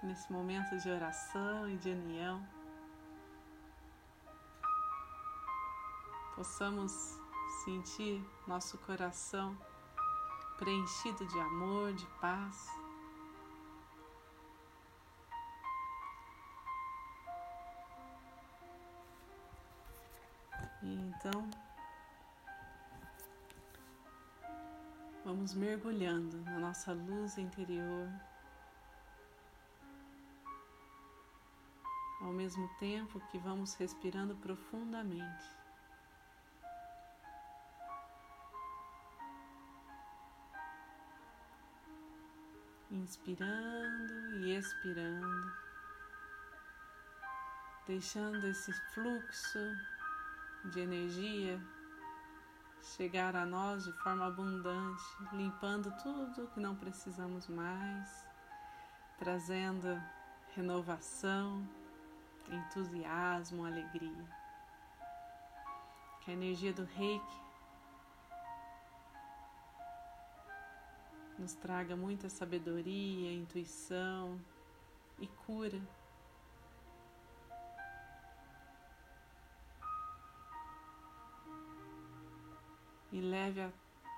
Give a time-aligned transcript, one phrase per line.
[0.00, 2.42] que nesse momento de oração e de união
[6.34, 7.20] possamos
[7.64, 9.56] sentir nosso coração
[10.58, 12.66] preenchido de amor, de paz.
[20.82, 21.50] E então,
[25.22, 28.08] vamos mergulhando na nossa luz interior,
[32.30, 35.60] ao mesmo tempo que vamos respirando profundamente.
[42.92, 45.52] inspirando e expirando,
[47.86, 49.60] deixando esse fluxo
[50.72, 51.62] de energia
[52.82, 58.26] chegar a nós de forma abundante, limpando tudo que não precisamos mais,
[59.18, 60.02] trazendo
[60.56, 61.64] renovação,
[62.50, 64.24] entusiasmo, alegria.
[66.20, 67.40] Que a energia do reiki
[71.38, 74.38] nos traga muita sabedoria, intuição
[75.18, 75.80] e cura.
[83.12, 83.72] E leve a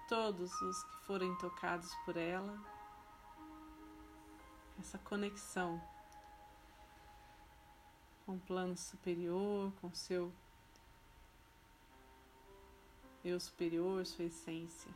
[0.08, 2.60] todos os que forem tocados por ela
[4.78, 5.80] essa conexão
[8.25, 10.33] com o plano superior, com seu
[13.25, 14.91] eu superior, sua essência.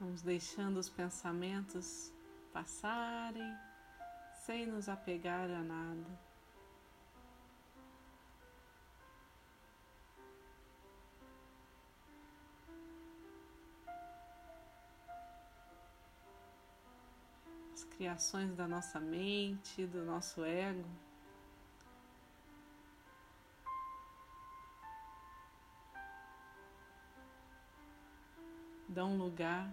[0.00, 2.12] Vamos deixando os pensamentos
[2.52, 3.56] passarem
[4.44, 6.31] sem nos apegar a nada.
[18.02, 20.84] Criações da nossa mente, do nosso ego.
[28.88, 29.72] Dão lugar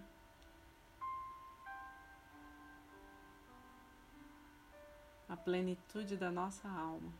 [5.28, 7.12] a plenitude da nossa alma.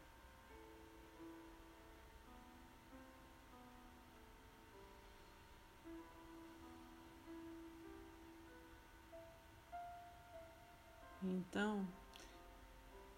[11.23, 11.87] Então,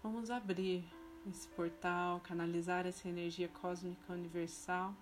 [0.01, 0.83] vamos abrir
[1.29, 4.93] esse portal, canalizar essa energia cósmica universal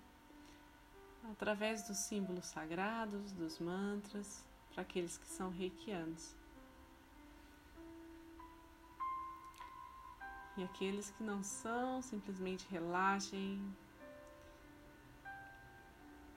[1.31, 6.35] através dos símbolos sagrados, dos mantras, para aqueles que são reikianos.
[10.57, 13.59] E aqueles que não são, simplesmente relaxem.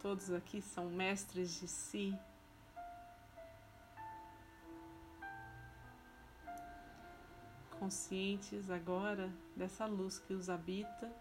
[0.01, 2.19] Todos aqui são mestres de si.
[7.85, 11.15] Conscientes agora dessa luz que os habita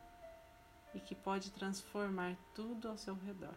[0.95, 3.53] e que pode transformar tudo ao seu redor.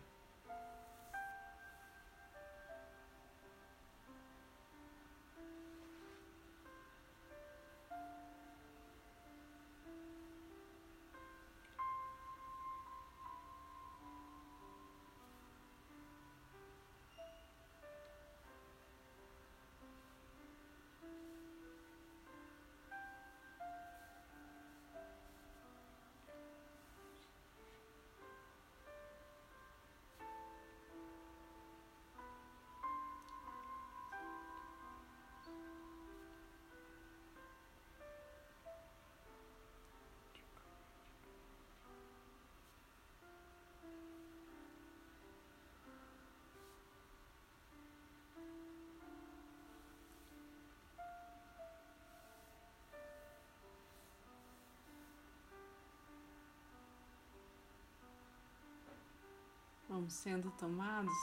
[59.97, 61.17] Vamos sendo tomados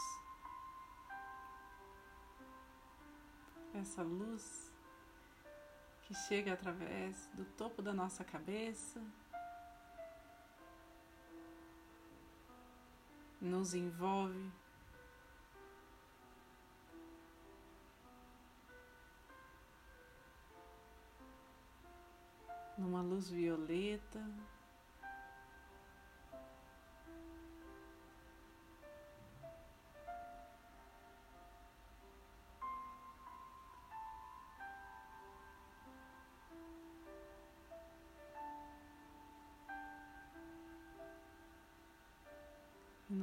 [3.75, 4.73] essa luz
[6.01, 8.99] que chega através do topo da nossa cabeça,
[13.39, 14.51] nos envolve.
[22.75, 24.19] Numa luz violeta.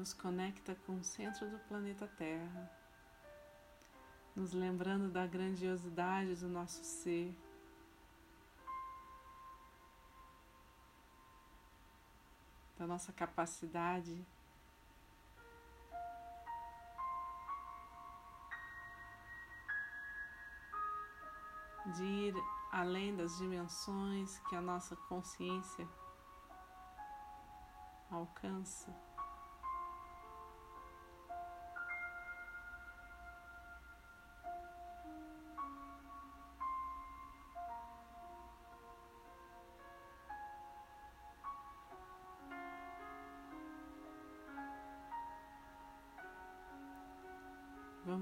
[0.01, 2.71] Nos conecta com o centro do planeta Terra,
[4.35, 7.37] nos lembrando da grandiosidade do nosso ser.
[12.79, 14.27] Da nossa capacidade
[21.95, 22.35] de ir
[22.73, 25.87] além das dimensões que a nossa consciência
[28.11, 29.10] alcança.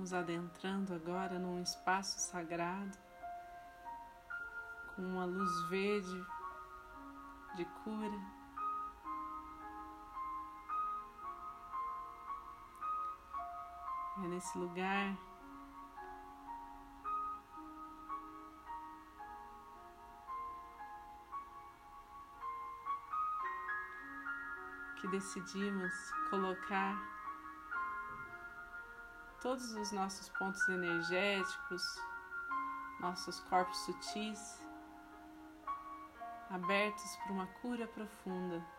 [0.09, 2.97] Vamos adentrando agora num espaço sagrado
[4.95, 6.27] com uma luz verde
[7.57, 8.19] de cura.
[14.25, 15.15] É nesse lugar
[25.03, 25.93] que decidimos
[26.31, 27.18] colocar
[29.41, 31.83] todos os nossos pontos energéticos,
[33.01, 34.59] nossos corpos sutis
[36.51, 38.78] abertos para uma cura profunda.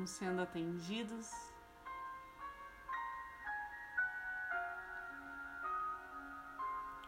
[0.00, 1.30] Vamos sendo atendidos.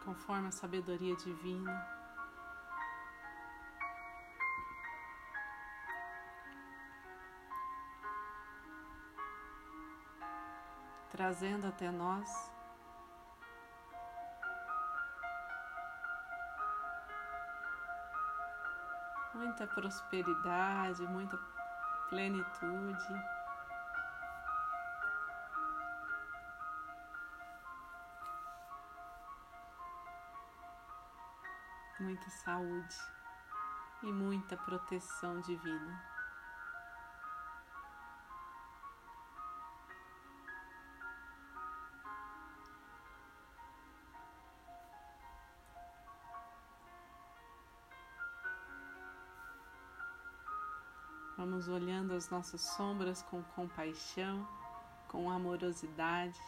[0.05, 1.73] Conforme a sabedoria divina.
[11.09, 12.29] Trazendo até nós
[19.33, 21.37] muita prosperidade, muita
[22.13, 23.25] plenitude.
[31.99, 32.95] Muita saúde
[34.03, 36.12] e muita proteção divina.
[51.35, 54.47] Vamos olhando as nossas sombras com compaixão,
[55.07, 56.39] com amorosidade.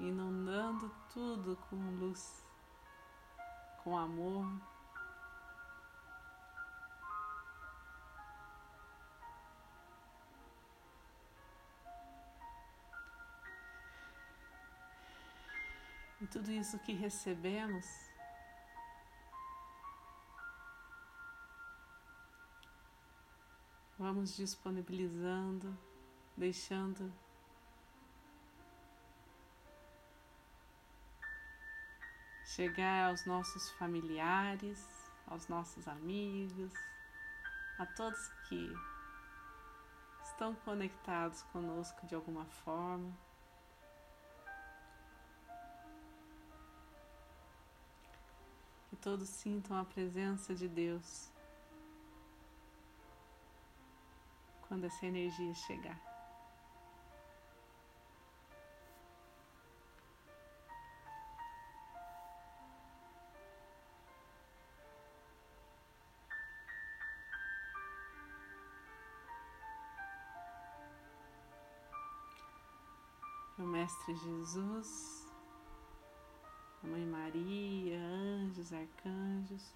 [0.00, 2.44] Inundando tudo com luz,
[3.84, 4.46] com amor.
[16.20, 18.09] E tudo isso que recebemos
[24.00, 25.78] Vamos disponibilizando,
[26.34, 27.12] deixando
[32.46, 34.82] chegar aos nossos familiares,
[35.26, 36.72] aos nossos amigos,
[37.78, 38.72] a todos que
[40.24, 43.12] estão conectados conosco de alguma forma.
[48.88, 51.30] Que todos sintam a presença de Deus
[54.70, 56.00] quando essa energia chegar.
[73.58, 75.28] o Mestre Jesus,
[76.84, 79.74] a Mãe Maria, anjos, arcanjos,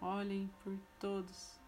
[0.00, 1.60] olhem por todos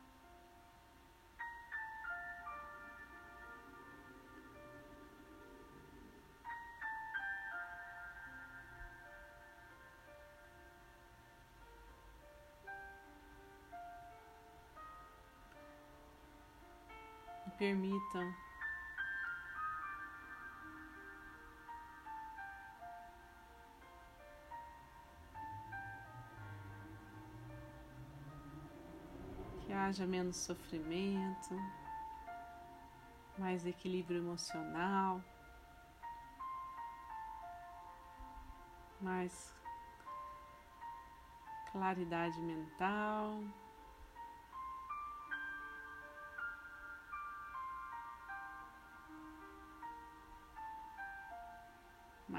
[17.58, 18.32] permitam
[29.66, 31.54] que haja menos sofrimento,
[33.36, 35.22] mais equilíbrio emocional,
[39.00, 39.52] mais
[41.72, 43.42] claridade mental.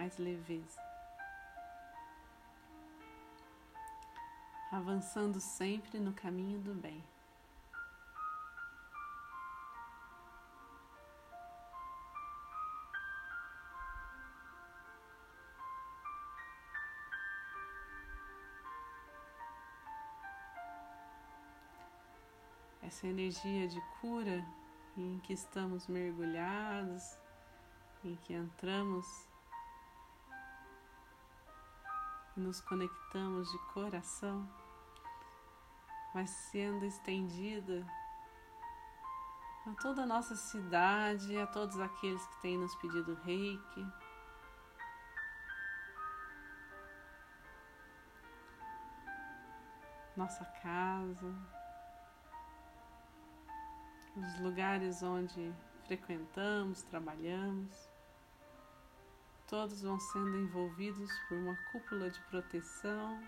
[0.10, 0.82] Mais leveza.
[4.72, 7.04] Avançando sempre no caminho do bem.
[22.82, 24.44] essa energia de cura
[24.98, 27.16] em que estamos mergulhados,
[28.04, 29.29] em que entramos
[32.40, 34.50] nos conectamos de coração,
[36.14, 37.86] vai sendo estendida
[39.68, 43.88] a toda a nossa cidade, a todos aqueles que têm nos pedido reiki.
[50.16, 51.36] Nossa casa,
[54.16, 55.54] os lugares onde
[55.86, 57.89] frequentamos, trabalhamos,
[59.50, 63.20] todos vão sendo envolvidos por uma cúpula de proteção.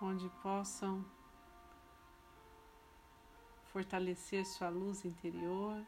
[0.00, 1.04] onde possam
[3.72, 5.84] fortalecer sua luz interior.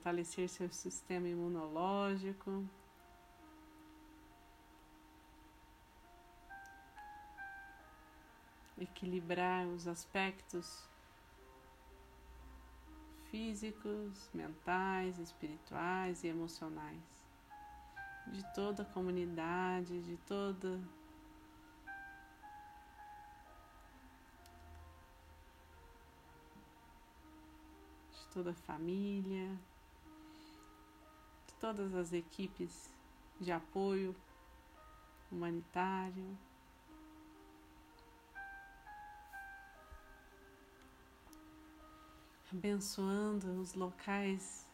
[0.00, 2.66] Fortalecer seu sistema imunológico.
[8.78, 10.88] Equilibrar os aspectos
[13.30, 17.28] físicos, mentais, espirituais e emocionais
[18.28, 20.80] de toda a comunidade, de toda
[28.32, 29.58] toda a família,
[31.60, 32.90] todas as equipes
[33.38, 34.16] de apoio
[35.30, 36.36] humanitário.
[42.52, 44.66] abençoando os locais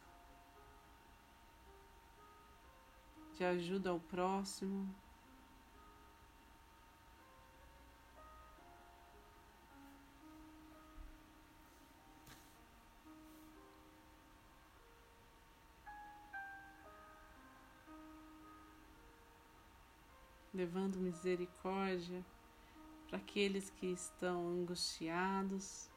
[3.35, 4.89] de ajuda ao próximo.
[20.57, 22.25] Levando misericórdia
[23.07, 25.87] para aqueles que estão angustiados.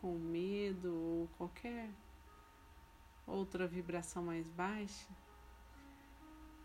[0.00, 1.90] com medo ou qualquer
[3.26, 5.08] outra vibração mais baixa,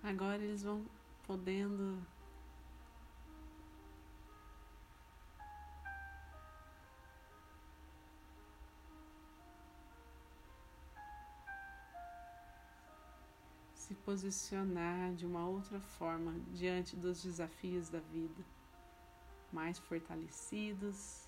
[0.03, 0.86] agora eles vão
[1.24, 2.05] podendo
[13.91, 18.41] se posicionar de uma outra forma diante dos desafios da vida,
[19.51, 21.27] mais fortalecidos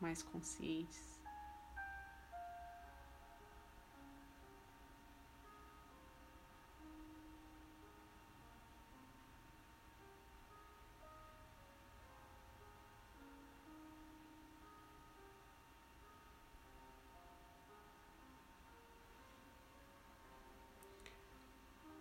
[0.00, 1.15] mais conscientes.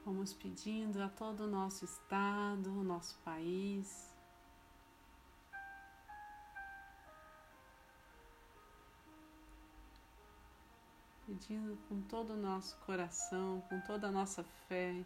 [0.05, 4.13] Vamos pedindo a todo o nosso estado, o nosso país,
[11.25, 15.03] pedindo com todo o nosso coração, com toda a nossa fé.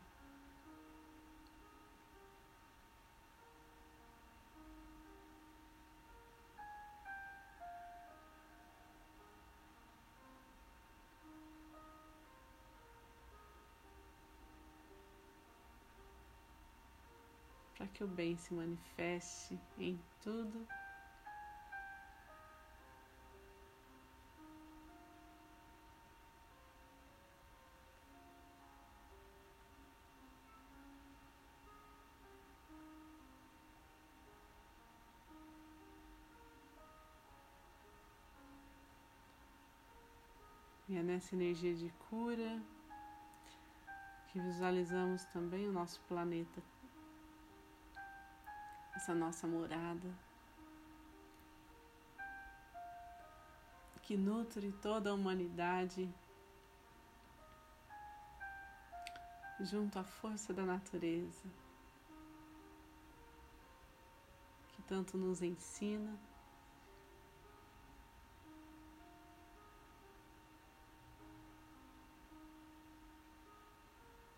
[17.89, 20.67] Que o bem se manifeste em tudo.
[40.87, 42.59] E é nessa energia de cura
[44.31, 46.63] que visualizamos também o nosso planeta,
[48.99, 50.13] essa nossa morada,
[54.01, 56.13] que nutre toda a humanidade
[59.61, 61.47] junto à força da natureza,
[64.67, 66.19] que tanto nos ensina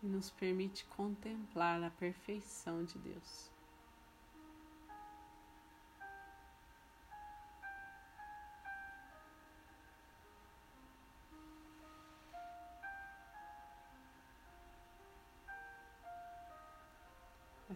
[0.00, 3.50] e nos permite contemplar a perfeição de Deus.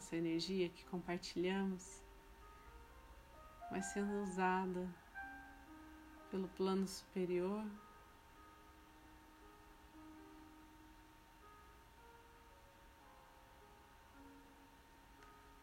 [0.07, 2.01] Essa energia que compartilhamos
[3.69, 4.89] vai sendo usada
[6.31, 7.67] pelo plano superior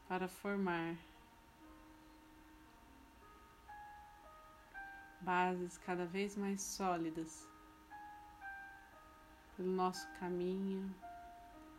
[0.10, 0.98] para formar
[5.22, 7.48] bases cada vez mais sólidas
[9.56, 10.94] pelo nosso caminho,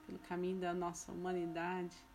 [0.06, 2.13] pelo caminho da nossa humanidade.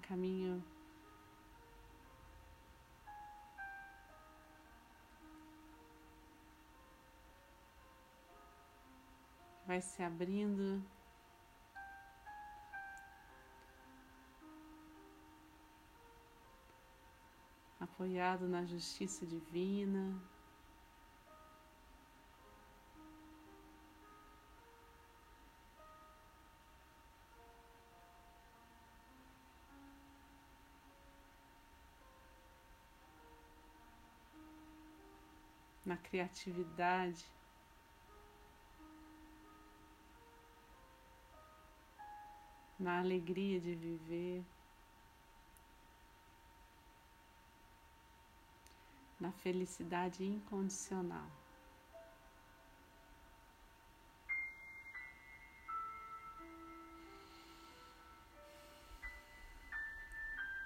[0.00, 0.62] Caminho
[9.70, 10.82] vai se abrindo.
[17.78, 20.20] Apoiado na justiça divina.
[36.10, 37.24] Criatividade.
[42.78, 44.42] Na alegria de viver,
[49.20, 51.30] na felicidade incondicional.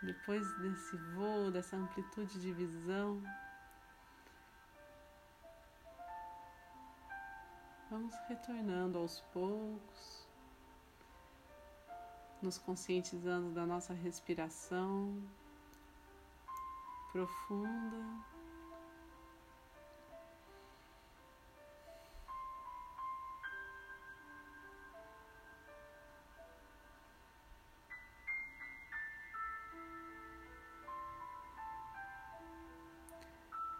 [0.04, 3.20] Depois desse voo, dessa amplitude de visão,
[7.94, 10.26] Vamos retornando aos poucos,
[12.42, 15.22] nos conscientizando da nossa respiração
[17.12, 18.33] profunda.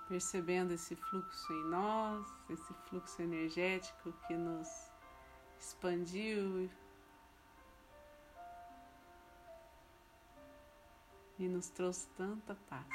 [0.09, 4.69] Percebendo esse fluxo em nós, esse fluxo energético que nos
[5.59, 6.71] expandiu
[11.39, 12.87] e nos trouxe tanta paz.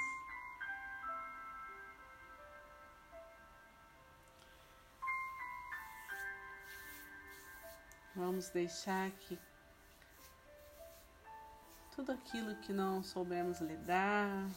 [8.16, 9.40] Vamos deixar que
[11.96, 14.50] tudo aquilo que não soubemos lidar,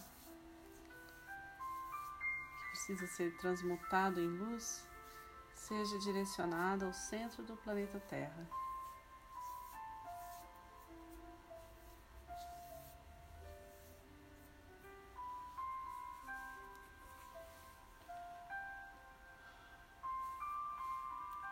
[2.83, 4.85] precisa ser transmutado em luz
[5.53, 8.51] seja direcionado ao centro do planeta Terra.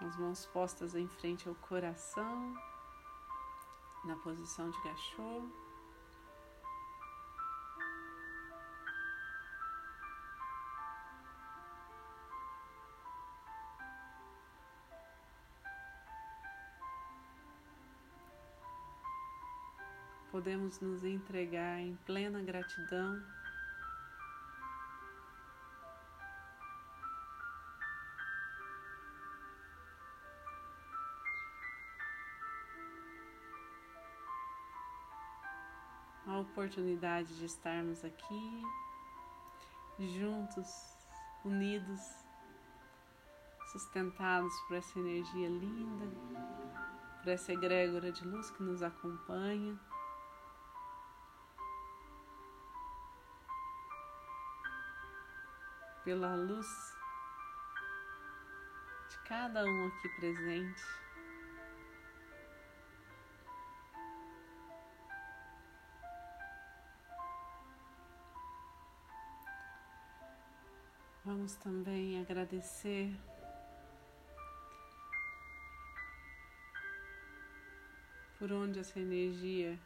[0.00, 2.54] As mãos postas em frente ao coração,
[4.04, 5.69] na posição de gachô.
[20.40, 23.22] podemos nos entregar em plena gratidão.
[36.26, 38.62] A oportunidade de estarmos aqui
[39.98, 40.96] juntos,
[41.44, 42.00] unidos,
[43.72, 46.06] sustentados por essa energia linda,
[47.18, 49.78] por essa egrégora de luz que nos acompanha.
[56.04, 56.66] Pela luz
[59.10, 60.82] de cada um aqui presente.
[71.22, 73.14] Vamos também agradecer
[78.38, 79.78] por onde essa energia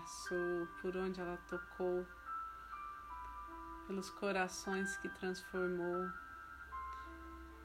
[0.00, 2.06] passou, por onde ela tocou,
[3.86, 6.10] pelos corações que transformou,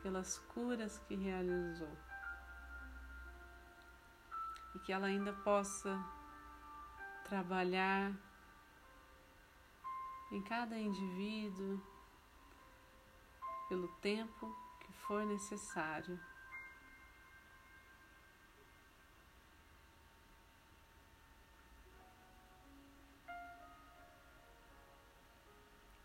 [0.01, 1.97] pelas curas que realizou.
[4.75, 5.99] E que ela ainda possa
[7.25, 8.13] trabalhar
[10.31, 11.81] em cada indivíduo
[13.67, 16.17] pelo tempo que for necessário.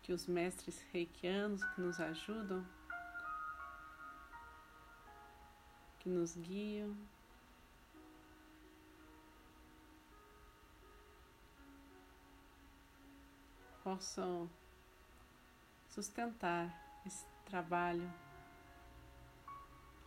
[0.07, 2.65] Que os mestres reikianos que nos ajudam,
[5.99, 6.95] que nos guiam,
[13.83, 14.49] possam
[15.89, 16.73] sustentar
[17.05, 18.09] esse trabalho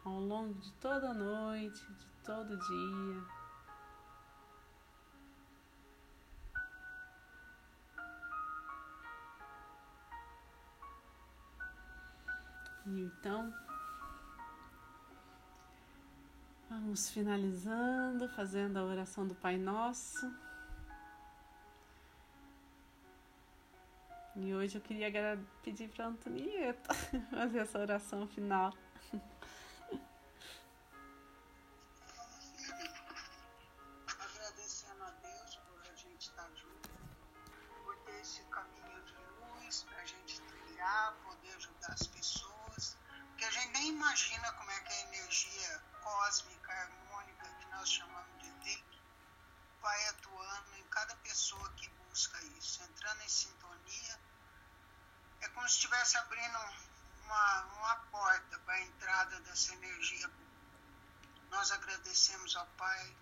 [0.02, 3.39] ao longo de toda a noite, de todo dia.
[12.98, 13.54] Então,
[16.68, 20.28] vamos finalizando, fazendo a oração do Pai Nosso.
[24.34, 26.92] E hoje eu queria pedir para Antonieta
[27.30, 28.74] fazer essa oração final.
[34.18, 36.90] Agradecendo a Deus por a gente estar junto,
[37.84, 41.14] por ter esse caminho de luz para a gente trilhar,
[44.20, 49.02] imagina como é que a energia cósmica, harmônica, que nós chamamos de Reiki,
[49.80, 54.20] vai atuando em cada pessoa que busca isso, entrando em sintonia
[55.40, 56.58] é como se estivesse abrindo
[57.24, 60.30] uma, uma porta para a entrada dessa energia.
[61.48, 63.16] Nós agradecemos ao Pai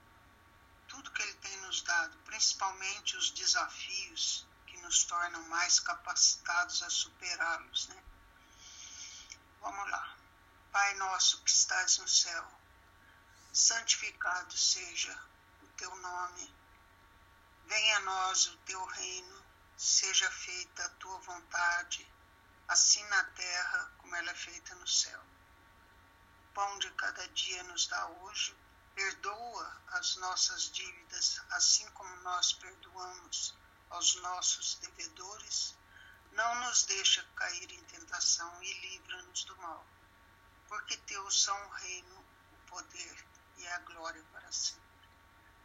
[0.89, 6.91] tudo que Ele tem nos dado, principalmente os desafios que nos tornam mais capacitados a
[6.91, 7.87] superá-los.
[7.87, 8.03] Né?
[9.61, 10.18] Vamos lá.
[10.73, 12.47] Pai nosso que estás no céu,
[13.53, 15.19] santificado seja
[15.63, 16.55] o teu nome.
[17.67, 19.45] Venha a nós o teu reino
[19.79, 22.07] seja feita a tua vontade,
[22.67, 25.21] assim na terra como ela é feita no céu.
[26.43, 28.55] O pão de cada dia nos dá hoje,
[28.95, 33.55] perdoa as nossas dívidas, assim como nós perdoamos
[33.89, 35.77] aos nossos devedores.
[36.33, 39.87] Não nos deixa cair em tentação e livra-nos do mal,
[40.69, 43.27] porque teus são o reino, o poder
[43.57, 44.83] e a glória para sempre.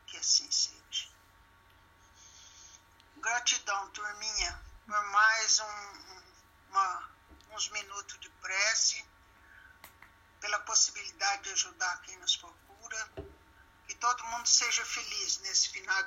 [0.08, 1.10] Que assim seja.
[3.18, 6.22] Gratidão, turminha, por mais um,
[6.70, 7.10] uma,
[7.52, 9.06] uns minutos de prece,
[10.40, 13.12] pela possibilidade de ajudar quem nos procura.
[13.88, 16.02] Que todo mundo seja feliz nesse final